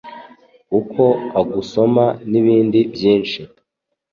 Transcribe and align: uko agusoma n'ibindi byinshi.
uko 0.79 1.03
agusoma 1.39 2.05
n'ibindi 2.31 2.79
byinshi. 2.93 3.41